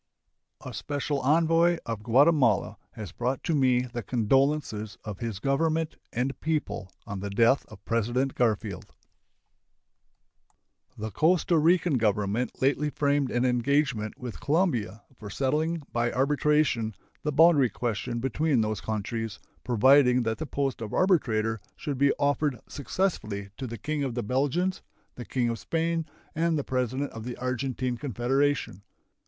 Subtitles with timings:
[0.65, 6.39] A special envoy of Guatemala has brought to me the condolences of his Government and
[6.41, 8.95] people on the death of President Garfield.
[10.97, 17.31] The Costa Rican Government lately framed an engagement with Colombia for settling by arbitration the
[17.31, 23.51] boundary question between those countries, providing that the post of arbitrator should be offered successively
[23.57, 24.81] to the King of the Belgians,
[25.13, 28.81] the King of Spain, and the President of the Argentine Confederation.